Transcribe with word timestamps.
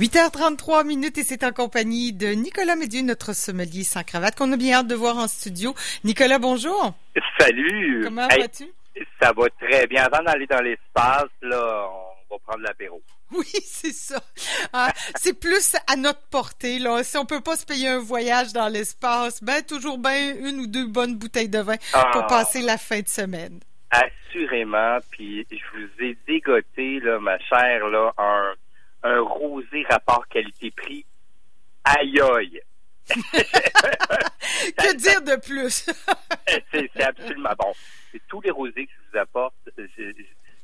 8h33 0.00 0.86
minutes 0.86 1.18
et 1.18 1.24
c'est 1.24 1.44
en 1.44 1.52
compagnie 1.52 2.12
de 2.12 2.28
Nicolas 2.28 2.76
Médieu, 2.76 3.02
notre 3.02 3.34
sommelier 3.34 3.84
sans 3.84 4.02
cravate, 4.04 4.36
qu'on 4.36 4.52
a 4.52 4.56
bien 4.56 4.78
hâte 4.78 4.86
de 4.86 4.94
voir 4.94 5.16
en 5.18 5.26
studio. 5.28 5.74
Nicolas, 6.04 6.38
bonjour. 6.38 6.94
Salut. 7.38 8.02
Comment 8.04 8.28
vas-tu? 8.28 8.64
Ça 9.20 9.32
va 9.32 9.44
très 9.60 9.86
bien. 9.86 10.04
Avant 10.04 10.22
d'aller 10.22 10.46
dans 10.46 10.60
l'espace, 10.60 11.28
là, 11.42 11.88
on 12.30 12.34
va 12.34 12.38
prendre 12.46 12.62
l'apéro. 12.62 13.02
Oui, 13.32 13.46
c'est 13.64 13.92
ça. 13.94 14.20
Ah, 14.72 14.92
c'est 15.16 15.38
plus 15.38 15.74
à 15.86 15.96
notre 15.96 16.22
portée. 16.30 16.78
Là. 16.78 17.02
Si 17.02 17.16
on 17.16 17.24
peut 17.26 17.40
pas 17.40 17.56
se 17.56 17.66
payer 17.66 17.88
un 17.88 17.98
voyage 17.98 18.52
dans 18.52 18.68
l'espace, 18.68 19.42
ben 19.42 19.62
toujours 19.62 19.98
bien 19.98 20.34
une 20.36 20.60
ou 20.60 20.66
deux 20.66 20.86
bonnes 20.86 21.16
bouteilles 21.16 21.48
de 21.48 21.58
vin 21.60 21.76
pour 22.12 22.22
Ah. 22.22 22.26
passer 22.28 22.60
la 22.62 22.78
fin 22.78 23.00
de 23.00 23.08
semaine. 23.08 23.58
Assurément. 23.90 24.98
Puis 25.10 25.46
je 25.50 25.56
vous 25.78 26.04
ai 26.04 26.16
dégoté, 26.28 27.00
là, 27.00 27.18
ma 27.20 27.38
chère, 27.40 27.88
là, 27.88 28.12
un, 28.18 28.52
un 29.02 29.20
rosé 29.20 29.84
rapport 29.88 30.26
qualité-prix. 30.28 31.04
Aïe 31.84 32.20
aïe. 32.20 32.60
Que 34.76 34.94
dire 34.96 35.22
de 35.22 35.36
plus? 35.40 35.86
c'est 36.72 36.90
c'est 36.94 37.02
absolument 37.02 37.50
bon. 37.58 37.72
Tous 38.28 38.40
les 38.42 38.50
rosés 38.50 38.86
que 38.86 38.92
je 38.92 39.10
vous 39.12 39.18
apporte. 39.18 39.54
Je, 39.76 39.84
je- 39.98 40.22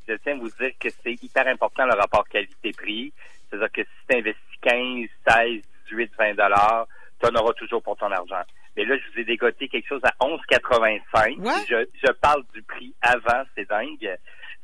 je 0.08 0.14
tiens 0.22 0.32
à 0.34 0.36
vous 0.38 0.48
dire 0.58 0.70
que 0.80 0.88
c'est 1.02 1.22
hyper 1.22 1.46
important 1.48 1.84
le 1.84 1.92
rapport 1.94 2.26
qualité-prix. 2.28 3.12
C'est-à-dire 3.50 3.70
que 3.72 3.82
si 3.82 3.88
tu 4.08 4.16
investis 4.16 4.58
15, 4.62 5.06
16, 5.28 5.62
18, 5.90 6.12
20 6.18 6.34
dollars, 6.34 6.86
tu 7.20 7.26
en 7.28 7.34
auras 7.34 7.52
toujours 7.54 7.82
pour 7.82 7.96
ton 7.96 8.10
argent. 8.10 8.42
Mais 8.76 8.84
là, 8.86 8.96
je 8.96 9.12
vous 9.12 9.18
ai 9.20 9.24
dégoté 9.24 9.68
quelque 9.68 9.86
chose 9.88 10.00
à 10.04 10.12
11,85. 10.24 11.36
Ouais. 11.40 11.52
Je, 11.68 11.86
je 12.06 12.12
parle 12.12 12.42
du 12.54 12.62
prix 12.62 12.94
avant, 13.02 13.42
c'est 13.54 13.68
dingue. 13.68 14.16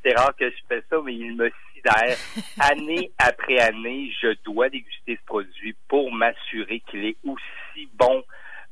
C'est 0.03 0.15
rare 0.17 0.35
que 0.37 0.49
je 0.49 0.57
fais 0.69 0.83
ça, 0.89 0.97
mais 1.05 1.15
il 1.15 1.37
me 1.37 1.51
sidère. 1.85 2.17
année 2.61 3.11
après 3.19 3.59
année, 3.61 4.11
je 4.21 4.35
dois 4.45 4.69
déguster 4.69 5.17
ce 5.21 5.25
produit 5.27 5.75
pour 5.89 6.13
m'assurer 6.13 6.81
qu'il 6.91 7.05
est 7.05 7.17
aussi 7.25 7.89
bon 7.95 8.23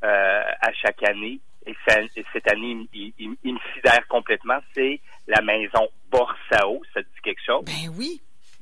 euh, 0.04 0.42
à 0.60 0.72
chaque 0.72 1.02
année. 1.08 1.40
Et 1.66 1.74
ça- 1.86 2.00
et 2.16 2.24
cette 2.32 2.50
année, 2.50 2.88
il, 2.92 3.12
il- 3.18 3.36
il 3.44 3.54
me 3.54 3.58
sidère 3.74 4.06
complètement. 4.08 4.58
C'est 4.74 5.00
la 5.28 5.40
maison 5.42 5.88
Borsao. 6.10 6.82
Ça 6.92 7.02
te 7.02 7.08
dit 7.08 7.20
quelque 7.22 7.42
chose? 7.46 7.64
Ben 7.64 7.88
oui, 7.96 8.20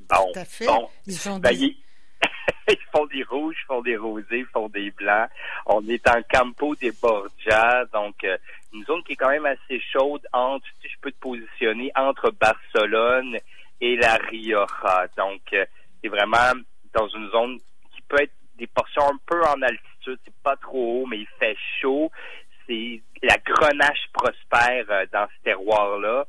Bon. 0.09 0.31
tout 0.33 0.39
à 0.39 0.45
fait. 0.45 0.65
Bon. 0.67 0.87
Ils 1.07 1.17
Ben, 1.39 1.57
des- 1.57 1.75
font 2.93 3.05
des 3.07 3.23
rouges, 3.23 3.55
ils 3.63 3.65
font 3.65 3.81
des 3.81 3.97
rosés, 3.97 4.39
ils 4.39 4.45
font 4.53 4.69
des 4.69 4.91
blancs. 4.91 5.29
On 5.65 5.85
est 5.87 6.07
en 6.07 6.21
Campo 6.31 6.75
des 6.75 6.91
Borgia, 7.01 7.85
donc 7.91 8.23
euh, 8.23 8.37
une 8.73 8.83
zone 8.85 9.01
qui 9.03 9.13
est 9.13 9.15
quand 9.15 9.29
même 9.29 9.45
assez 9.47 9.79
chaude 9.91 10.21
entre, 10.33 10.65
si 10.81 10.87
je 10.89 10.95
peux 11.01 11.11
te 11.11 11.19
positionner, 11.19 11.91
entre 11.95 12.29
Barcelone 12.31 13.37
et 13.81 13.95
la 13.97 14.15
Rioja. 14.15 15.07
Donc, 15.17 15.41
euh, 15.53 15.65
c'est 16.01 16.09
vraiment 16.09 16.53
dans 16.93 17.07
une 17.09 17.29
zone 17.31 17.57
qui 17.93 18.01
peut 18.07 18.21
être 18.21 18.33
des 18.55 18.67
portions 18.67 19.03
un 19.03 19.19
peu 19.25 19.41
en 19.43 19.61
altitude. 19.61 20.19
C'est 20.23 20.43
pas 20.43 20.55
trop 20.55 21.01
haut, 21.01 21.05
mais 21.07 21.19
il 21.19 21.27
fait 21.39 21.57
chaud. 21.79 22.11
C'est 22.67 23.01
la 23.23 23.37
grenache 23.37 24.07
prospère 24.13 24.85
euh, 24.89 25.05
dans 25.11 25.27
ce 25.27 25.43
terroir-là. 25.43 26.25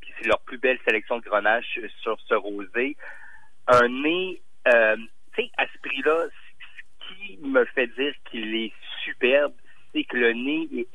Puis 0.00 0.12
c'est 0.18 0.26
leur 0.26 0.40
plus 0.40 0.58
belle 0.58 0.78
sélection 0.84 1.18
de 1.18 1.22
grenache 1.22 1.78
euh, 1.78 1.88
sur 2.02 2.18
ce 2.28 2.34
rosé. 2.34 2.96
Un 3.68 3.88
nez, 3.88 4.40
euh, 4.68 4.96
tu 5.34 5.42
sais, 5.42 5.50
à 5.58 5.66
ce 5.66 5.78
prix-là, 5.78 6.26
ce 6.28 7.06
qui 7.06 7.38
me 7.38 7.64
fait 7.66 7.88
dire 7.88 8.14
qu'il 8.30 8.54
est 8.54 8.72
superbe, 9.04 9.54
c'est 9.92 10.04
que 10.04 10.16
le 10.16 10.32
nez 10.32 10.86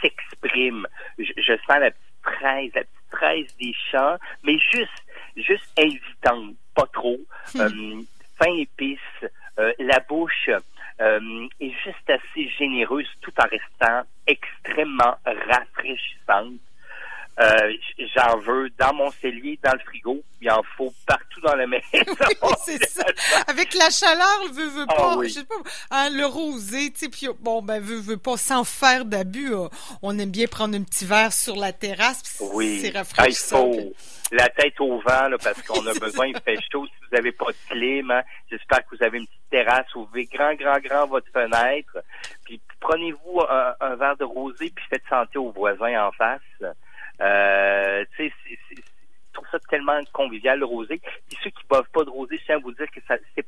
s'exprime. 0.00 0.86
Je, 1.18 1.32
je 1.36 1.52
sens 1.66 1.78
la 1.80 1.90
petite 1.90 2.22
fraise, 2.22 2.70
la 2.74 2.84
petite 2.84 3.10
fraise 3.10 3.56
des 3.58 3.74
champs, 3.90 4.16
mais 4.42 4.58
juste, 4.58 5.05
juste 5.36 5.68
invitante, 5.78 6.54
pas 6.74 6.86
trop. 6.92 7.18
Euh, 7.56 8.02
fin 8.38 8.52
épice, 8.58 8.98
euh, 9.58 9.72
la 9.78 10.00
bouche 10.00 10.50
euh, 11.00 11.48
est 11.60 11.72
juste 11.84 12.08
assez 12.10 12.48
généreuse 12.58 13.08
tout 13.20 13.32
en 13.38 13.44
restant 13.44 14.02
extrêmement 14.26 15.16
rafraîchissante. 15.24 16.60
Euh, 17.38 17.72
J'en 18.14 18.38
veux 18.38 18.70
dans 18.78 18.94
mon 18.94 19.10
cellier, 19.10 19.58
dans 19.62 19.72
le 19.74 19.78
frigo. 19.80 20.22
Il 20.40 20.50
en 20.50 20.62
faut 20.76 20.92
partout 21.06 21.40
dans 21.42 21.54
la 21.54 21.66
maison. 21.66 21.82
Oui, 22.42 22.52
c'est 22.64 22.88
ça. 22.88 23.04
Avec 23.48 23.74
la 23.74 23.90
chaleur, 23.90 24.52
veut, 24.52 24.68
veut 24.68 24.86
Ah 24.88 24.94
pas, 24.94 25.16
oui. 25.16 25.28
je 25.28 25.34
sais 25.34 25.44
pas, 25.44 25.54
hein, 25.90 26.08
le 26.10 26.24
rosé, 26.26 26.90
tu 26.92 26.98
sais, 27.00 27.08
puis 27.08 27.26
bon, 27.40 27.60
ben, 27.62 27.80
veut, 27.82 27.98
veut 27.98 28.16
pas, 28.16 28.36
sans 28.36 28.64
faire 28.64 29.04
d'abus, 29.04 29.52
euh, 29.54 29.68
on 30.02 30.18
aime 30.18 30.30
bien 30.30 30.46
prendre 30.46 30.76
un 30.76 30.82
petit 30.82 31.04
verre 31.04 31.32
sur 31.32 31.56
la 31.56 31.72
terrasse, 31.72 32.38
Oui. 32.52 32.80
c'est 32.80 32.88
Ah, 32.88 32.90
il 32.90 32.96
rafraîchissant. 32.98 33.72
faut 33.72 33.92
la 34.32 34.48
tête 34.50 34.80
au 34.80 34.98
vent 35.00 35.28
là, 35.28 35.36
parce 35.42 35.60
qu'on 35.62 35.86
a 35.86 35.94
besoin, 35.94 36.26
il 36.26 36.38
fait 36.44 36.58
chaud. 36.72 36.86
Si 36.86 36.92
vous 37.08 37.16
n'avez 37.16 37.32
pas 37.32 37.46
de 37.46 37.56
clim, 37.70 38.10
hein, 38.10 38.22
j'espère 38.50 38.80
que 38.86 38.96
vous 38.96 39.02
avez 39.04 39.18
une 39.18 39.26
petite 39.26 39.50
terrasse. 39.50 39.94
Ouvrez 39.94 40.24
grand, 40.26 40.54
grand, 40.54 40.78
grand 40.80 41.06
votre 41.06 41.30
fenêtre. 41.32 41.98
Puis 42.44 42.60
prenez-vous 42.80 43.40
un, 43.48 43.74
un 43.80 43.94
verre 43.96 44.16
de 44.16 44.24
rosé 44.24 44.70
puis 44.74 44.84
faites 44.90 45.04
santé 45.08 45.38
aux 45.38 45.50
voisins 45.52 46.06
en 46.06 46.12
face. 46.12 46.40
Euh, 47.20 48.04
tu 48.16 48.28
sais, 48.28 48.34
je 48.70 48.82
trouve 49.32 49.46
ça 49.50 49.58
tellement 49.70 49.98
convivial 50.12 50.58
le 50.58 50.66
rosé. 50.66 51.00
Puis 51.28 51.38
ceux 51.42 51.50
qui 51.50 51.66
boivent 51.68 51.88
pas 51.92 52.04
de 52.04 52.10
rosé, 52.10 52.38
je 52.38 52.44
tiens 52.44 52.56
à 52.56 52.58
vous 52.58 52.72
dire 52.72 52.86
que 52.94 53.00
ça 53.06 53.16
c'est 53.34 53.46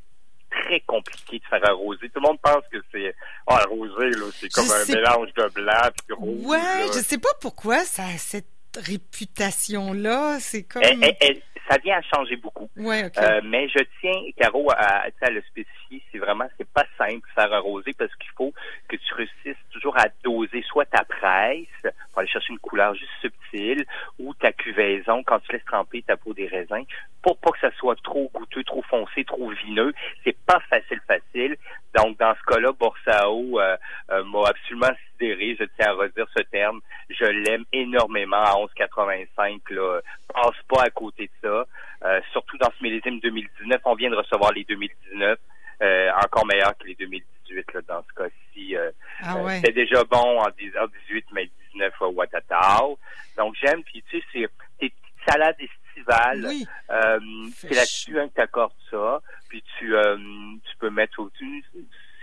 très 0.50 0.80
compliqué 0.80 1.38
de 1.38 1.44
faire 1.44 1.70
un 1.70 1.74
rosé. 1.74 2.08
Tout 2.08 2.20
le 2.20 2.28
monde 2.28 2.40
pense 2.42 2.64
que 2.72 2.78
c'est 2.92 3.14
ah 3.46 3.62
le 3.64 3.70
rosé 3.70 4.10
là, 4.10 4.26
c'est 4.32 4.48
comme 4.48 4.64
Je 4.64 4.72
un 4.72 4.96
mélange 4.96 5.34
de 5.34 5.48
blanc 5.54 5.90
puis 5.96 6.06
de 6.08 6.14
rouge. 6.14 6.46
Ouais, 6.46 6.58
là. 6.58 6.86
je 6.86 6.98
sais 7.00 7.18
pas 7.18 7.34
pourquoi 7.40 7.84
ça 7.84 8.04
a 8.04 8.16
cette 8.18 8.46
réputation-là, 8.76 10.38
c'est 10.40 10.62
comme... 10.62 10.82
Elle- 10.82 11.02
elle- 11.02 11.16
elle- 11.20 11.42
ça 11.68 11.78
vient 11.78 11.98
à 11.98 12.16
changer 12.16 12.36
beaucoup. 12.36 12.68
Ouais, 12.76 13.04
ok. 13.06 13.18
Euh, 13.18 13.40
mais 13.44 13.68
je 13.68 13.80
tiens, 14.00 14.20
Caro, 14.36 14.70
à, 14.70 15.06
à 15.20 15.30
le 15.30 15.42
spécifier, 15.42 16.02
c'est 16.10 16.18
vraiment, 16.18 16.46
c'est 16.56 16.68
pas 16.68 16.84
simple 16.96 17.26
de 17.28 17.34
faire 17.34 17.52
un 17.52 17.58
rosé 17.58 17.92
parce 17.98 18.14
qu'il 18.16 18.30
faut 18.36 18.52
que 18.88 18.96
tu 18.96 19.14
réussisses 19.14 19.62
toujours 19.70 19.96
à 19.98 20.06
doser 20.24 20.62
soit 20.62 20.86
ta 20.86 21.04
presse 21.04 21.92
pour 22.10 22.20
aller 22.20 22.28
chercher 22.28 22.52
une 22.52 22.58
couleur 22.58 22.94
juste 22.94 23.12
subtile 23.20 23.84
ou 24.18 24.34
ta 24.34 24.52
cuvaison 24.52 25.22
quand 25.24 25.40
tu 25.40 25.52
laisses 25.52 25.64
tremper 25.64 26.02
ta 26.02 26.16
peau 26.16 26.32
des 26.34 26.46
raisins 26.46 26.84
pour 27.22 27.36
pas 27.38 27.50
que 27.50 27.60
ça 27.60 27.70
soit 27.76 28.00
trop 28.02 28.30
goûteux, 28.32 28.64
trop 28.64 28.82
foncé, 28.82 29.24
trop 29.24 29.50
vineux. 29.50 29.92
C'est 30.24 30.36
pas 30.46 30.60
facile, 30.70 31.00
facile. 31.06 31.56
Donc, 31.96 32.18
dans 32.18 32.34
ce 32.34 32.54
cas-là, 32.54 32.72
Borsao 32.72 33.60
euh, 33.60 33.76
euh, 34.10 34.24
m'a 34.24 34.48
absolument 34.48 34.94
sidéré, 35.12 35.56
je 35.58 35.64
tiens 35.76 35.90
à 35.90 35.92
redire 35.92 36.26
ce 36.36 36.42
terme. 36.44 36.80
Je 37.18 37.24
l'aime 37.24 37.64
énormément 37.72 38.42
à 38.42 38.54
11,85. 38.54 39.60
Là. 39.70 40.00
Passe 40.32 40.56
pas 40.68 40.82
à 40.84 40.90
côté 40.90 41.24
de 41.26 41.48
ça. 41.48 41.64
Euh, 42.04 42.20
surtout 42.32 42.56
dans 42.58 42.70
ce 42.78 42.82
millésime 42.82 43.18
2019. 43.20 43.80
On 43.84 43.94
vient 43.94 44.10
de 44.10 44.16
recevoir 44.16 44.52
les 44.52 44.64
2019. 44.64 45.38
euh, 45.80 46.10
encore 46.24 46.46
meilleur 46.46 46.76
que 46.76 46.86
les 46.86 46.94
2018 46.96 47.72
là, 47.74 47.80
dans 47.88 48.02
ce 48.08 48.14
cas-ci. 48.22 48.76
Euh, 48.76 48.90
ah 49.22 49.36
euh, 49.36 49.44
ouais. 49.44 49.56
C'était 49.56 49.72
déjà 49.72 50.04
bon 50.04 50.40
en 50.40 50.48
10 50.58 50.72
en 50.80 50.86
18, 51.08 51.26
mais 51.32 51.48
19 51.72 51.92
à 52.00 52.06
Watatao. 52.08 52.98
Donc 53.36 53.54
j'aime. 53.60 53.82
Puis 53.84 54.02
tu 54.10 54.18
sais, 54.18 54.24
c'est 54.32 54.48
tes 54.78 54.90
petites 54.90 55.28
salades 55.28 55.56
estivales. 55.60 56.44
Oui, 56.48 56.66
Euh, 56.90 57.18
c'est 57.56 57.74
là-dessus 57.74 58.18
hein, 58.18 58.28
que 58.28 58.34
tu 58.34 58.40
accordes 58.40 58.72
ça. 58.90 59.20
Puis 59.48 59.62
tu, 59.78 59.94
euh, 59.96 60.16
tu 60.16 60.76
peux 60.78 60.90
mettre 60.90 61.18
au-dessus. 61.20 61.64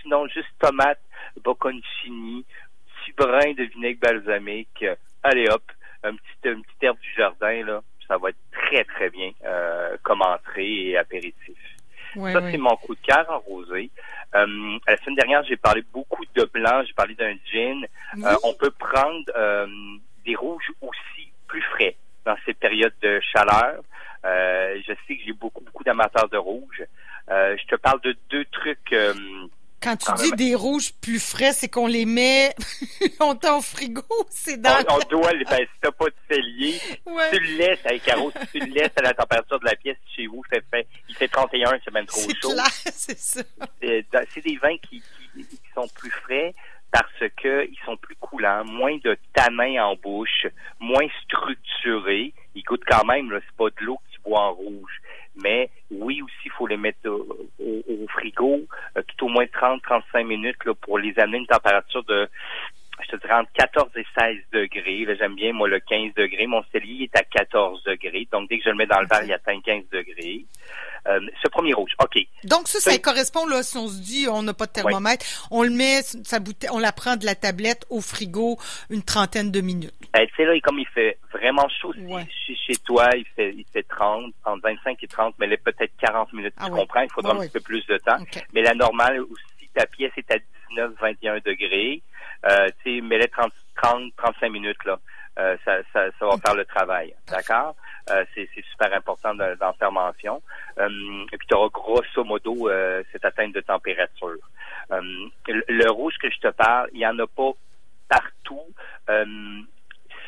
Sinon, 0.01 0.27
juste 0.27 0.49
tomate, 0.59 0.99
bocconcini, 1.04 1.04
de 3.39 3.63
vinaigre 3.63 3.99
balsamique. 3.99 4.83
euh, 4.83 4.95
allez 5.23 5.47
hop, 5.49 5.63
un 6.03 6.15
petit, 6.15 6.49
une 6.49 6.63
petite 6.63 6.83
herbe 6.83 6.99
du 6.99 7.13
jardin, 7.17 7.65
là. 7.65 7.81
Ça 8.07 8.17
va 8.17 8.29
être 8.29 8.37
très, 8.51 8.83
très 8.83 9.09
bien 9.09 9.31
euh, 9.45 9.97
comme 10.03 10.21
entrée 10.21 10.89
et 10.89 10.97
apéritif. 10.97 11.57
Ça, 12.13 12.39
c'est 12.49 12.57
mon 12.57 12.75
coup 12.77 12.95
de 12.95 13.01
cœur 13.01 13.25
en 13.29 13.39
rosé. 13.39 13.89
Euh, 14.35 14.77
la 14.87 14.97
semaine 14.97 15.15
dernière, 15.15 15.43
j'ai 15.43 15.57
parlé 15.57 15.83
beaucoup 15.91 16.23
de 16.35 16.43
blanc, 16.53 16.83
j'ai 16.85 16.93
parlé 16.93 17.15
d'un 17.15 17.33
gin. 17.51 17.85
Oui. 18.15 18.23
Euh, 18.23 18.35
on 18.43 18.53
peut 18.53 18.71
prendre 18.71 19.25
euh, 19.35 19.67
des 20.25 20.35
rouges 20.35 20.71
aussi 20.81 21.29
plus 21.47 21.61
frais 21.61 21.95
dans 22.25 22.35
ces 22.45 22.53
périodes 22.53 22.93
de 23.01 23.19
chaleur. 23.19 23.81
Je 24.23 24.93
sais 25.07 25.15
que 25.17 25.23
j'ai 25.25 25.33
beaucoup, 25.33 25.63
beaucoup 25.63 25.83
d'amateurs 25.83 26.29
de 26.29 26.37
rouge. 26.37 26.83
Je 27.27 27.65
te 27.67 27.75
parle 27.75 28.01
de 28.01 28.15
deux 28.29 28.45
trucs. 28.45 28.95
Quand 29.85 29.95
tu 29.95 30.11
dis 30.15 30.29
même- 30.31 30.35
des 30.37 30.55
rouges 30.55 30.91
plus 30.99 31.19
frais, 31.23 31.53
c'est 31.53 31.69
qu'on 31.69 31.87
les 31.87 32.05
met 32.05 32.53
longtemps 33.21 33.59
au 33.59 33.61
frigo, 33.61 34.01
c'est 34.29 34.59
dans... 34.59 34.71
on, 34.89 34.95
on 34.95 34.99
doit, 35.19 35.31
ben, 35.33 35.59
si 35.59 35.79
t'as 35.81 35.91
pas 35.91 36.05
de 36.07 36.15
cellier, 36.29 36.79
Ouais. 37.05 37.29
tu 37.31 37.39
le 37.39 37.57
laisses, 37.57 37.79
avec 37.85 38.03
Caro, 38.03 38.31
si 38.51 38.59
tu 38.59 38.65
le 38.65 38.73
laisses 38.73 38.91
à 38.97 39.01
la 39.03 39.13
température 39.13 39.59
de 39.59 39.65
la 39.65 39.75
pièce 39.75 39.97
chez 40.15 40.27
vous, 40.27 40.41
il 40.51 40.61
fait, 40.71 40.87
il 41.07 41.15
fait 41.15 41.27
31, 41.27 41.79
c'est 41.85 41.93
même 41.93 42.05
trop 42.07 42.19
C'est 42.21 42.35
chaud. 42.41 42.49
clair, 42.51 42.65
c'est 42.71 43.17
ça. 43.17 43.41
C'est 43.81 44.41
des 44.43 44.57
vins 44.57 44.77
qui, 44.89 45.01
qui- 45.35 45.45
qui 45.45 45.59
sont 45.73 45.87
plus 45.95 46.11
frais 46.11 46.53
parce 46.91 47.11
que 47.37 47.67
ils 47.69 47.77
sont 47.85 47.97
plus 47.97 48.15
coulants, 48.15 48.63
moins 48.65 48.97
de 49.03 49.17
tanins 49.33 49.83
en 49.83 49.95
bouche, 49.95 50.47
moins 50.79 51.07
structurés. 51.23 52.33
Ils 52.55 52.63
goûtent 52.63 52.85
quand 52.87 53.03
même, 53.05 53.29
c'est 53.33 53.57
pas 53.57 53.65
de 53.69 53.85
l'eau 53.85 53.97
que 53.97 54.15
tu 54.15 54.21
bois 54.21 54.41
en 54.41 54.53
rouge. 54.53 55.01
Mais 55.43 55.69
oui, 55.91 56.21
aussi, 56.21 56.33
il 56.45 56.51
faut 56.51 56.67
les 56.67 56.77
mettre 56.77 57.09
au, 57.09 57.49
au- 57.59 57.83
au 57.89 58.07
frigo, 58.07 58.61
au 59.25 59.29
moins 59.29 59.45
30-35 59.45 60.23
minutes 60.23 60.63
là, 60.65 60.73
pour 60.75 60.99
les 60.99 61.17
amener 61.17 61.37
à 61.37 61.39
une 61.41 61.47
température 61.47 62.03
de 62.03 62.29
entre 63.31 63.51
14 63.53 63.89
et 63.95 64.05
16 64.17 64.37
degrés. 64.51 65.05
Là, 65.05 65.15
j'aime 65.15 65.35
bien, 65.35 65.53
moi, 65.53 65.67
le 65.67 65.79
15 65.79 66.13
degrés. 66.15 66.47
Mon 66.47 66.63
cellier 66.71 67.03
est 67.03 67.17
à 67.17 67.23
14 67.23 67.83
degrés. 67.83 68.27
Donc, 68.31 68.49
dès 68.49 68.57
que 68.57 68.63
je 68.65 68.69
le 68.69 68.75
mets 68.75 68.85
dans 68.85 69.01
le 69.01 69.07
verre, 69.07 69.23
il 69.23 69.33
atteint 69.33 69.59
15 69.59 69.83
degrés. 69.91 70.45
Euh, 71.07 71.19
ce 71.43 71.47
premier 71.49 71.73
rouge, 71.73 71.91
OK. 71.99 72.17
Donc 72.45 72.67
ça, 72.67 72.79
ça, 72.79 72.97
correspond 72.97 73.45
là 73.45 73.61
si 73.61 73.77
on 73.77 73.87
se 73.87 74.01
dit 74.01 74.27
on 74.27 74.41
n'a 74.41 74.55
pas 74.55 74.65
de 74.65 74.71
thermomètre, 74.71 75.23
on 75.51 75.61
le 75.61 75.69
met, 75.69 76.01
sa 76.01 76.39
bouteille, 76.39 76.71
on 76.73 76.79
la 76.79 76.91
prend 76.91 77.15
de 77.15 77.25
la 77.25 77.35
tablette 77.35 77.85
au 77.91 78.01
frigo 78.01 78.57
une 78.89 79.03
trentaine 79.03 79.51
de 79.51 79.61
minutes. 79.61 79.93
Tu 80.15 80.27
sais 80.35 80.45
là, 80.45 80.59
comme 80.63 80.79
il 80.79 80.87
fait 80.87 81.19
vraiment 81.31 81.69
chaud 81.69 81.93
chez, 81.93 82.75
toi, 82.77 83.09
il 83.15 83.25
fait 83.35 83.53
il 83.55 83.65
fait 83.71 83.83
30, 83.83 84.33
entre 84.45 84.61
25 84.63 85.03
et 85.03 85.07
30, 85.07 85.35
mais 85.37 85.45
là 85.45 85.57
peut-être 85.63 85.93
40 85.99 86.33
minutes. 86.33 86.55
tu 86.57 86.65
ah 86.65 86.69
comprends 86.71 87.01
Il 87.01 87.11
faudra 87.11 87.33
un 87.33 87.41
petit 87.41 87.49
peu 87.49 87.59
plus 87.59 87.85
de 87.85 87.97
temps. 87.97 88.17
Mais 88.53 88.63
la 88.63 88.73
normale, 88.73 89.21
si 89.59 89.69
ta 89.75 89.85
pièce 89.85 90.11
est 90.17 90.31
à 90.31 90.37
19, 90.71 90.93
21 90.99 91.35
degrés, 91.45 92.01
euh, 92.45 92.67
tu 92.83 92.95
sais, 92.95 93.01
mets-les 93.01 93.27
30, 93.27 93.51
30, 93.81 94.11
35 94.17 94.49
minutes 94.49 94.83
là. 94.85 94.99
Euh, 95.37 95.57
ça, 95.65 95.79
ça, 95.91 96.05
ça, 96.17 96.25
va 96.25 96.37
faire 96.37 96.55
le 96.55 96.63
travail. 96.63 97.13
D'accord? 97.27 97.75
Euh, 98.09 98.23
c'est, 98.33 98.47
super 98.71 98.93
important 98.93 99.33
dans, 99.35 99.73
faire 99.73 99.91
mention. 99.91 100.41
Euh, 100.77 101.25
et 101.33 101.37
puis 101.37 101.47
tu 101.47 101.55
auras 101.55 101.69
grosso 101.69 102.23
modo 102.23 102.69
euh, 102.69 103.03
cette 103.11 103.25
atteinte 103.25 103.53
de 103.53 103.61
température. 103.61 104.37
Le, 104.89 105.91
rouge 105.91 106.15
que 106.21 106.29
je 106.29 106.39
te 106.39 106.47
parle, 106.49 106.89
il 106.93 106.99
n'y 106.99 107.07
en 107.07 107.17
a 107.19 107.27
pas 107.27 107.51
partout. 108.07 108.67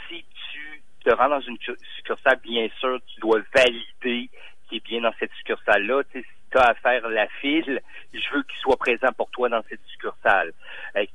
si 0.09 0.25
tu 0.51 0.81
te 1.05 1.15
rends 1.15 1.29
dans 1.29 1.41
une 1.41 1.57
succursale, 1.95 2.39
bien 2.43 2.67
sûr, 2.79 2.99
tu 3.07 3.21
dois 3.21 3.39
valider 3.53 4.29
qui 4.67 4.77
est 4.77 4.83
bien 4.83 5.01
dans 5.01 5.13
cette 5.19 5.31
succursale-là. 5.33 6.01
si 6.11 6.23
tu 6.51 6.57
as 6.57 6.69
à 6.69 6.73
faire 6.73 7.07
la 7.07 7.27
file, 7.39 7.81
je 8.13 8.33
veux 8.33 8.43
qu'il 8.43 8.59
soit 8.59 8.77
présent 8.77 9.11
pour 9.15 9.29
toi 9.29 9.49
dans 9.49 9.63
cette 9.69 9.85
succursale. 9.87 10.51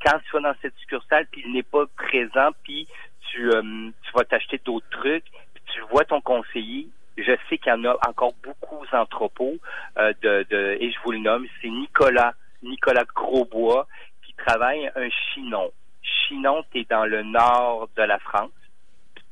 Quand 0.05 0.19
tu 0.21 0.33
vas 0.33 0.53
dans 0.53 0.55
cette 0.63 0.77
succursale, 0.79 1.27
puis 1.31 1.43
il 1.45 1.53
n'est 1.53 1.63
pas 1.63 1.85
présent, 1.97 2.51
puis 2.63 2.87
tu, 3.31 3.51
tu 3.51 4.13
vas 4.15 4.25
t'acheter 4.25 4.61
d'autres 4.65 4.89
trucs, 4.91 5.25
tu 5.73 5.81
vois 5.91 6.05
ton 6.05 6.21
conseiller, 6.21 6.89
je 7.17 7.33
sais 7.49 7.59
qu'il 7.59 7.73
y 7.73 7.75
en 7.75 7.85
a 7.85 7.97
encore 8.09 8.33
beaucoup 8.43 8.77
aux 8.77 8.97
entrepôts 8.97 9.59
euh, 9.99 10.13
de, 10.23 10.47
de, 10.51 10.77
et 10.81 10.91
je 10.91 10.99
vous 11.05 11.13
le 11.13 11.19
nomme, 11.19 11.47
c'est 11.61 11.69
Nicolas, 11.69 12.35
Nicolas 12.63 13.05
Grosbois, 13.15 13.87
qui 14.25 14.35
travaille 14.35 14.91
un 14.95 15.09
chinon. 15.11 15.71
Chinon, 16.03 16.65
tu 16.73 16.81
es 16.81 16.85
dans 16.85 17.05
le 17.05 17.23
nord 17.23 17.89
de 17.97 18.03
la 18.03 18.19
France. 18.19 18.51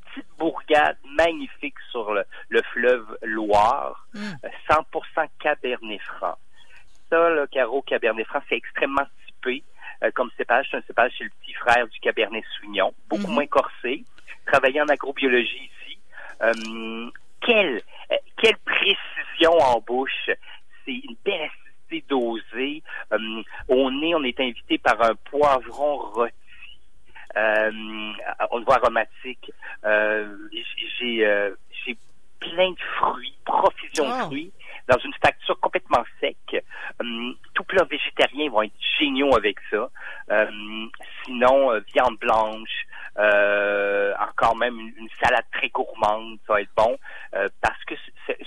Petite 0.05 0.29
bourgade 0.38 0.99
magnifique 1.17 1.79
sur 1.91 2.12
le, 2.12 2.62
fleuve 2.73 3.06
Loire, 3.23 4.06
100% 4.14 4.25
mm. 4.75 5.29
Cabernet 5.38 6.00
Franc. 6.02 6.37
Ça, 7.08 7.31
le 7.31 7.47
carreau 7.47 7.82
Cabernet 7.82 8.26
Franc, 8.26 8.41
c'est 8.49 8.56
extrêmement 8.56 9.06
typé 9.26 9.62
euh, 9.62 9.69
comme 10.14 10.31
cépage. 10.37 10.69
C'est 10.70 10.76
un 10.76 10.82
cépage, 10.82 11.12
c'est 11.19 11.25
le 11.25 11.31
petit 11.41 11.55
frère 11.55 11.87
du 11.87 11.99
Cabernet 12.00 12.44
Sauvignon, 12.56 12.93
beaucoup 13.08 13.25
mm-hmm. 13.25 13.35
moins 13.35 13.47
corsé. 13.47 14.05
Travailler 14.47 14.81
en 14.81 14.88
agrobiologie 14.88 15.70
euh, 16.43 17.11
quelle, 17.41 17.82
euh, 18.12 18.17
quelle 18.37 18.56
précision 18.58 19.52
en 19.58 19.81
bouche. 19.81 20.31
C'est 20.85 20.93
une 20.93 21.17
belle 21.25 21.49
acidité 21.88 22.05
dosée. 22.08 22.82
Euh, 23.12 23.43
au 23.69 23.91
nez, 23.91 24.14
on 24.14 24.23
est 24.23 24.38
invité 24.41 24.79
par 24.79 25.00
un 25.02 25.14
poivron 25.31 25.99
rôti. 25.99 26.35
Euh, 27.37 27.70
on 28.50 28.58
le 28.58 28.64
voit 28.64 28.76
aromatique. 28.76 29.52
Euh, 29.85 30.37
j'ai 30.99 31.25
euh, 31.25 31.55
j'ai 31.85 31.97
plein 32.41 32.70
de 32.70 32.81
fruits, 32.97 33.35
profusion 33.44 34.05
de 34.05 34.12
ah. 34.12 34.25
fruits, 34.25 34.50
dans 34.90 34.98
une 34.98 35.14
facture 35.22 35.58
complètement 35.60 36.04
sec. 36.20 36.37
Hum, 37.00 37.34
tout 37.54 37.64
plat 37.64 37.84
végétarien 37.84 38.50
vont 38.50 38.62
être 38.62 38.72
géniaux 38.98 39.34
avec 39.37 39.56
ça. 39.70 39.88
Hum, 40.28 40.90
sinon, 41.25 41.78
viande 41.94 42.19
blanche, 42.19 42.87
euh, 43.19 44.12
encore 44.20 44.56
même 44.56 44.78
une, 44.78 45.08
salade 45.22 45.44
très 45.52 45.69
gourmande, 45.69 46.38
ça 46.46 46.54
va 46.54 46.62
être 46.62 46.70
bon, 46.76 46.96
euh, 47.34 47.48
parce 47.60 47.82
que 47.84 47.94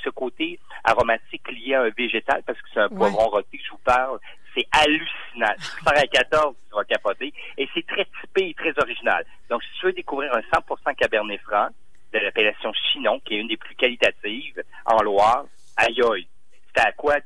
ce 0.03 0.09
côté 0.09 0.59
aromatique 0.83 1.51
lié 1.51 1.75
à 1.75 1.81
un 1.81 1.89
végétal, 1.89 2.41
parce 2.45 2.59
que 2.59 2.67
c'est 2.73 2.79
un 2.79 2.89
poivron 2.89 3.27
rôti 3.27 3.57
que 3.57 3.63
je 3.63 3.71
vous 3.71 3.81
parle, 3.83 4.19
c'est 4.55 4.65
hallucinant. 4.71 5.53
Faire 5.83 6.01
à 6.01 6.07
14, 6.07 6.55
tu 6.69 6.75
vas 6.75 6.83
capoter. 6.85 7.33
Et 7.57 7.67
c'est 7.73 7.85
très 7.85 8.05
typé 8.21 8.49
et 8.49 8.53
très 8.53 8.73
original. 8.81 9.25
Donc, 9.49 9.63
si 9.63 9.79
tu 9.79 9.85
veux 9.87 9.93
découvrir 9.93 10.33
un 10.33 10.41
100% 10.41 10.95
Cabernet 10.95 11.41
Franc 11.41 11.67
de 12.13 12.19
l'appellation 12.19 12.71
Chinon, 12.73 13.19
qui 13.25 13.35
est 13.35 13.39
une 13.39 13.47
des 13.47 13.57
plus 13.57 13.75
qualitatives 13.75 14.63
en 14.85 15.01
Loire, 15.03 15.45
aïe 15.77 16.01
aïe. 16.01 16.27
C'était 16.73 16.87
à 16.87 16.91
quoi? 16.91 17.17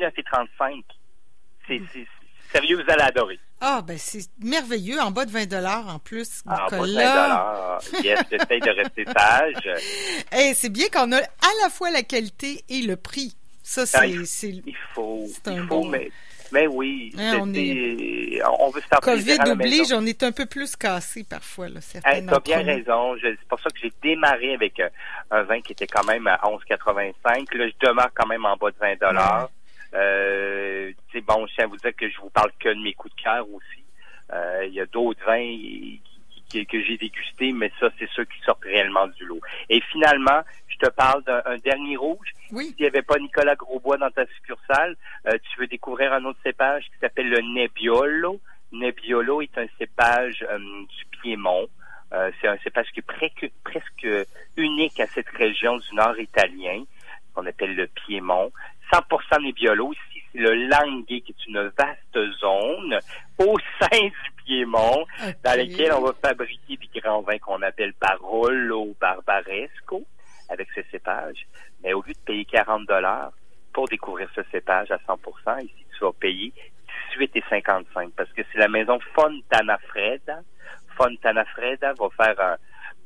19,35. 0.00 0.84
C'est, 1.66 1.80
c'est, 1.92 2.06
sérieux, 2.52 2.82
vous 2.82 2.90
allez 2.90 3.02
adorer. 3.02 3.40
Ah, 3.60 3.82
ben 3.82 3.96
c'est 3.98 4.28
merveilleux, 4.42 5.00
en 5.00 5.10
bas 5.10 5.24
de 5.24 5.30
20 5.30 5.46
dollars 5.46 5.88
en 5.88 5.98
plus. 5.98 6.42
En 6.46 6.54
bas 6.54 6.66
de 6.70 6.76
20 6.76 6.86
dollars. 6.86 7.80
Yes, 8.02 8.20
j'essaie 8.30 8.60
de 8.60 8.70
rester 8.70 9.04
sage. 9.06 9.80
hey, 10.30 10.54
c'est 10.54 10.68
bien 10.68 10.88
qu'on 10.88 11.10
a 11.12 11.18
à 11.18 11.52
la 11.62 11.70
fois 11.70 11.90
la 11.90 12.02
qualité 12.02 12.64
et 12.68 12.82
le 12.82 12.96
prix. 12.96 13.36
Ça, 13.62 13.84
c'est... 13.84 14.08
il 14.08 14.76
faut, 14.94 15.26
il 15.46 15.66
faut, 15.66 15.84
mais... 15.84 16.10
Mais 16.52 16.66
oui, 16.66 17.12
hein, 17.18 17.38
on, 17.40 17.52
est... 17.54 18.40
on 18.58 18.70
veut 18.70 18.80
se 18.80 18.86
faire 18.86 19.00
COVID 19.00 19.38
oblige, 19.46 19.92
on 19.92 20.04
est 20.06 20.22
un 20.22 20.32
peu 20.32 20.46
plus 20.46 20.76
cassé 20.76 21.24
parfois. 21.28 21.68
Là, 21.68 21.80
tu 21.80 21.98
as 21.98 22.40
bien 22.40 22.62
raison. 22.62 23.16
C'est 23.20 23.48
pour 23.48 23.60
ça 23.60 23.70
que 23.70 23.78
j'ai 23.82 23.92
démarré 24.02 24.54
avec 24.54 24.80
un, 25.30 25.42
vin 25.42 25.60
qui 25.60 25.72
était 25.72 25.86
quand 25.86 26.04
même 26.04 26.26
à 26.26 26.36
11,85. 26.44 27.56
Là, 27.56 27.68
je 27.68 27.86
demeure 27.86 28.10
quand 28.14 28.26
même 28.26 28.44
en 28.44 28.56
bas 28.56 28.70
de 28.70 28.76
20 28.80 29.00
dollars. 29.00 29.50
Euh, 29.94 30.92
c'est 31.12 31.20
bon, 31.20 31.46
je 31.46 31.54
tiens 31.54 31.64
à 31.64 31.68
vous 31.68 31.76
dire 31.76 31.94
que 31.96 32.08
je 32.08 32.18
vous 32.20 32.30
parle 32.30 32.50
que 32.58 32.68
de 32.68 32.82
mes 32.82 32.92
coups 32.92 33.14
de 33.14 33.22
cœur 33.22 33.46
aussi. 33.50 33.84
Euh, 34.32 34.64
il 34.66 34.74
y 34.74 34.80
a 34.80 34.86
d'autres 34.86 35.24
vins 35.24 35.38
que 36.52 36.82
j'ai 36.82 36.96
dégustés, 36.96 37.52
mais 37.52 37.70
ça, 37.80 37.88
c'est 37.98 38.08
ceux 38.14 38.24
qui 38.24 38.38
sortent 38.44 38.64
réellement 38.64 39.06
du 39.08 39.24
lot. 39.24 39.40
Et 39.68 39.80
finalement, 39.92 40.42
je 40.68 40.86
te 40.86 40.90
parle 40.90 41.22
d'un 41.24 41.56
dernier 41.64 41.96
rouge. 41.96 42.32
Oui. 42.52 42.66
S'il 42.66 42.80
n'y 42.80 42.86
avait 42.86 43.02
pas 43.02 43.18
Nicolas 43.18 43.56
Grosbois 43.56 43.96
dans 43.96 44.10
ta 44.10 44.26
succursale, 44.26 44.96
euh, 45.26 45.36
tu 45.50 45.60
veux 45.60 45.66
découvrir 45.66 46.12
un 46.12 46.24
autre 46.24 46.38
cépage 46.42 46.84
qui 46.84 46.98
s'appelle 47.00 47.28
le 47.28 47.40
Nebbiolo. 47.40 48.40
Nebbiolo 48.72 49.42
est 49.42 49.56
un 49.58 49.66
cépage 49.78 50.44
euh, 50.48 50.58
du 50.58 51.04
Piémont. 51.20 51.66
Euh, 52.12 52.30
c'est 52.40 52.48
un 52.48 52.58
cépage 52.58 52.86
qui 52.92 53.00
est 53.00 53.02
presque, 53.02 53.50
presque 53.64 54.06
unique 54.56 55.00
à 55.00 55.06
cette 55.06 55.28
région 55.30 55.76
du 55.78 55.94
nord 55.94 56.18
italien, 56.18 56.84
qu'on 57.34 57.46
appelle 57.46 57.74
le 57.74 57.86
Piémont. 57.88 58.52
100% 58.92 59.42
Nebbiolo. 59.42 59.92
Ici, 59.92 60.22
c'est 60.32 60.38
le 60.38 60.54
Languet, 60.68 61.20
qui 61.22 61.32
est 61.32 61.46
une 61.46 61.72
vaste 61.76 62.38
zone 62.40 62.98
au 63.38 63.56
sein 63.80 63.98
du 64.00 64.35
Piémont, 64.46 65.04
dans 65.44 65.56
laquelle 65.56 65.92
on 65.92 66.02
va 66.02 66.14
fabriquer 66.22 66.76
des 66.76 67.00
grands 67.00 67.22
vins 67.22 67.38
qu'on 67.38 67.60
appelle 67.62 67.92
Barolo 68.00 68.94
Barbaresco, 69.00 70.04
avec 70.48 70.68
ce 70.74 70.80
cépage. 70.90 71.46
Mais 71.82 71.92
au 71.92 72.02
lieu 72.02 72.12
de 72.12 72.18
payer 72.24 72.44
40 72.44 72.86
dollars 72.86 73.32
pour 73.72 73.88
découvrir 73.88 74.30
ce 74.34 74.40
cépage 74.52 74.90
à 74.90 74.98
100%, 74.98 75.64
ici, 75.64 75.86
tu 75.98 76.04
vas 76.04 76.12
payer 76.12 76.52
18,55 77.18 78.10
parce 78.16 78.32
que 78.32 78.42
c'est 78.52 78.58
la 78.58 78.68
maison 78.68 78.98
Fontana 79.14 79.78
Freda. 79.88 80.40
Fontana 80.96 81.44
Freda 81.44 81.92
va 81.94 82.08
faire 82.16 82.40
un, 82.40 82.56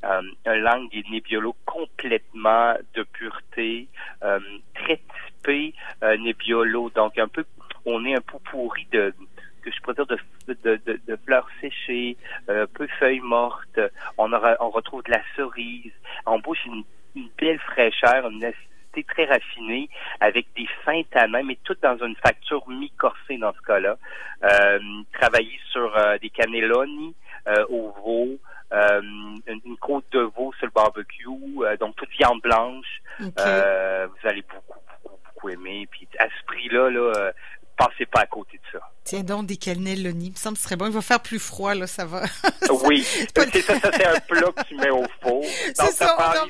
un, 0.03 0.23
un 0.47 0.57
langue 0.57 0.93
Nebbiolo 1.11 1.57
complètement 1.65 2.75
de 2.95 3.03
pureté, 3.03 3.89
euh, 4.23 4.39
très 4.75 4.97
typé 4.99 5.75
euh, 6.03 6.17
Nebbiolo, 6.19 6.91
donc 6.91 7.19
un 7.19 7.29
peu, 7.29 7.45
on 7.85 8.05
est 8.05 8.15
un 8.15 8.21
peu 8.21 8.39
pourri 8.51 8.87
de 8.93 9.15
que 9.63 9.71
je 9.71 9.81
pourrais 9.81 9.95
dire 9.95 10.07
de, 10.07 10.19
de, 10.63 10.81
de, 10.87 11.01
de 11.07 11.17
fleurs 11.25 11.49
séchées, 11.61 12.17
euh, 12.49 12.67
peu 12.75 12.87
feuilles 12.99 13.21
mortes. 13.21 13.81
On, 14.19 14.33
aura, 14.33 14.57
on 14.61 14.71
retrouve 14.71 15.03
de 15.05 15.11
la 15.11 15.23
cerise. 15.37 15.93
En 16.27 16.39
bouche, 16.39 16.65
une, 16.67 16.85
une 17.15 17.29
belle 17.39 17.59
fraîcheur, 17.61 18.29
une 18.29 18.45
acidité 18.45 19.05
très 19.05 19.25
raffinée, 19.27 19.89
avec 20.21 20.47
des 20.57 20.67
fins 20.85 21.03
tanins, 21.11 21.43
mais 21.43 21.59
tout 21.65 21.77
dans 21.83 21.97
une 21.99 22.17
facture 22.17 22.69
mi-corsée 22.69 23.39
dans 23.39 23.53
ce 23.53 23.61
cas-là. 23.63 23.97
Euh, 24.45 24.79
travailler 25.13 25.59
sur 25.71 25.97
euh, 25.97 26.19
des 26.19 26.31
cannelloni 26.31 27.15
euh, 27.47 27.65
au 27.69 27.93
veau, 28.03 28.39
euh, 28.73 29.01
une, 29.47 29.77
côte 29.81 30.05
de 30.13 30.21
veau 30.21 30.53
sur 30.59 30.67
le 30.67 30.73
barbecue, 30.73 31.27
euh, 31.63 31.77
donc 31.77 31.97
toute 31.97 32.11
viande 32.11 32.41
blanche. 32.41 33.01
Euh, 33.39 34.07
vous 34.07 34.29
allez 34.29 34.43
beaucoup, 34.43 34.79
beaucoup, 35.03 35.19
beaucoup 35.25 35.49
aimer. 35.49 35.89
Puis 35.91 36.09
à 36.19 36.27
ce 36.27 36.45
prix-là, 36.47 36.91
là, 36.91 37.33
passez 37.77 38.07
pas 38.07 38.21
à 38.21 38.27
côté 38.27 38.59
de 38.59 38.79
ça. 38.79 38.90
Tiens 39.11 39.25
donc, 39.25 39.47
des 39.47 39.57
cannelloni, 39.57 40.27
il 40.27 40.31
me 40.31 40.37
semble 40.37 40.55
que 40.55 40.61
ce 40.63 40.69
serait 40.69 40.77
bon. 40.77 40.87
Il 40.87 40.93
va 40.93 41.03
faire 41.03 41.19
plus 41.19 41.41
froid, 41.41 41.75
là, 41.75 41.89
ça 41.89 42.05
va. 42.05 42.23
oui, 42.85 43.03
c'est 43.03 43.61
ça, 43.61 43.81
ça 43.81 43.91
c'est 43.93 44.07
un 44.07 44.21
plat 44.21 44.53
que 44.53 44.69
tu 44.69 44.77
mets 44.77 44.91
au 44.91 45.03
four. 45.21 45.43
C'est 45.75 45.91
ça. 45.91 46.17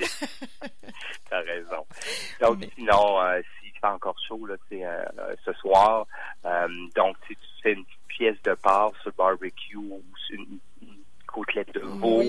T'as 1.31 1.41
raison. 1.41 1.87
Donc, 2.43 2.59
sinon, 2.75 3.19
euh, 3.23 3.41
s'il 3.63 3.73
fait 3.73 3.87
encore 3.87 4.17
chaud, 4.29 4.45
là, 4.45 4.57
tu 4.69 4.85
euh, 4.85 5.05
ce 5.43 5.55
soir, 5.55 6.07
euh, 6.45 6.69
donc, 6.95 7.17
si 7.27 7.35
tu 7.35 7.63
fais 7.63 7.73
une 7.73 7.83
petite 7.87 8.09
pièce 8.09 8.43
de 8.45 8.53
porc 8.53 8.93
sur 9.01 9.09
le 9.09 9.15
barbecue 9.17 9.77
ou 9.77 10.03
une 10.29 10.59
côtelettes 11.31 11.75
de 11.75 11.81
veau. 11.81 12.23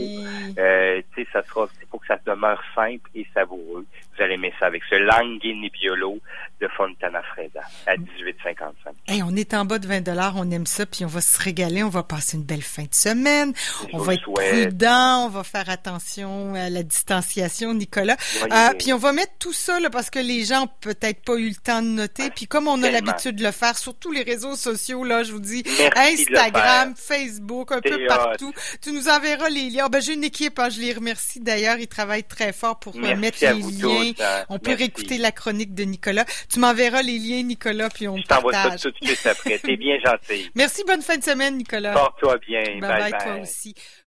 Euh, 0.57 1.01
tu 1.13 1.23
sais, 1.23 1.29
ça 1.33 1.43
sera, 1.43 1.67
il 1.81 1.87
faut 1.87 1.99
que 1.99 2.07
ça 2.07 2.19
demeure 2.25 2.61
simple 2.73 3.09
et 3.15 3.25
savoureux. 3.33 3.85
Vous 4.21 4.25
allez 4.25 4.35
aimer 4.35 4.53
ça 4.59 4.67
avec 4.67 4.83
ce 4.87 4.93
Langhe 4.93 5.39
Nebbiolo 5.43 6.19
de 6.61 6.67
Fontana 6.77 7.23
Freda 7.33 7.61
à 7.87 7.95
18,55. 7.95 8.93
Hey, 9.07 9.23
on 9.23 9.35
est 9.35 9.55
en 9.55 9.65
bas 9.65 9.79
de 9.79 9.87
20 9.87 10.01
dollars, 10.01 10.35
on 10.37 10.51
aime 10.51 10.67
ça, 10.67 10.85
puis 10.85 11.03
on 11.05 11.07
va 11.07 11.21
se 11.21 11.41
régaler, 11.41 11.81
on 11.81 11.89
va 11.89 12.03
passer 12.03 12.37
une 12.37 12.43
belle 12.43 12.61
fin 12.61 12.83
de 12.83 12.93
semaine. 12.93 13.51
on 13.93 13.97
va 13.97 14.13
être 14.13 14.31
prudent, 14.31 15.25
on 15.25 15.29
va 15.29 15.43
faire 15.43 15.71
attention 15.71 16.53
à 16.53 16.69
la 16.69 16.83
distanciation, 16.83 17.73
Nicolas. 17.73 18.15
Euh, 18.43 18.73
puis 18.77 18.93
on 18.93 18.99
va 18.99 19.11
mettre 19.11 19.31
tout 19.39 19.53
ça 19.53 19.79
là, 19.79 19.89
parce 19.89 20.11
que 20.11 20.19
les 20.19 20.45
gens 20.45 20.67
peut-être 20.81 21.23
pas 21.23 21.37
eu 21.37 21.49
le 21.49 21.55
temps 21.55 21.81
de 21.81 21.87
noter. 21.87 22.29
Puis 22.29 22.45
comme 22.45 22.67
on 22.67 22.83
a 22.83 22.91
l'habitude 22.91 23.37
de 23.37 23.43
le 23.43 23.51
faire 23.51 23.75
sur 23.75 23.95
tous 23.95 24.11
les 24.11 24.21
réseaux 24.21 24.55
sociaux, 24.55 25.03
là, 25.03 25.23
je 25.23 25.31
vous 25.31 25.39
dis, 25.39 25.63
Instagram, 25.95 26.93
Facebook, 26.95 27.71
un 27.71 27.81
peu 27.81 28.05
partout. 28.05 28.53
Tu 28.83 28.91
nous 28.91 29.09
enverras 29.09 29.49
les 29.49 29.71
liens. 29.71 29.89
ben, 29.89 29.99
j'ai 29.99 30.13
une 30.13 30.23
équipe, 30.23 30.59
hein, 30.59 30.69
je 30.69 30.79
les 30.79 30.93
remercie 30.93 31.39
d'ailleurs. 31.39 31.79
Ils 31.79 31.87
travaillent 31.87 32.23
très 32.23 32.53
fort 32.53 32.79
pour 32.79 32.95
mettre 32.95 33.39
les 33.41 33.53
liens. 33.53 34.10
Hein. 34.19 34.45
On 34.49 34.59
peut 34.59 34.73
réécouter 34.73 35.17
la 35.17 35.31
chronique 35.31 35.73
de 35.73 35.83
Nicolas. 35.83 36.25
Tu 36.49 36.59
m'enverras 36.59 37.01
les 37.01 37.17
liens, 37.17 37.43
Nicolas, 37.43 37.89
puis 37.89 38.07
on 38.07 38.17
Je 38.17 38.23
t'envoie 38.23 38.53
ça 38.53 38.77
tout 38.77 38.91
de 38.91 39.05
suite 39.05 39.25
après. 39.25 39.59
T'es 39.59 39.77
bien 39.77 39.97
gentil. 40.05 40.49
Merci, 40.55 40.83
bonne 40.85 41.01
fin 41.01 41.17
de 41.17 41.23
semaine, 41.23 41.57
Nicolas. 41.57 41.93
Porte-toi 41.93 42.37
bien. 42.39 42.61
Bye 42.79 42.81
bye, 42.81 43.11
bye, 43.11 43.23
toi 43.23 43.35
aussi. 43.41 43.75